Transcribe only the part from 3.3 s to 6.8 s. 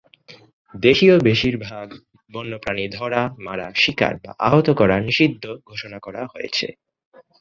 মারা, শিকার বা আহত করা নিষিদ্ধ ঘোষণা করা হয়েছে।